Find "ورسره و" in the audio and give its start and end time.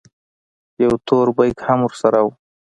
1.83-2.27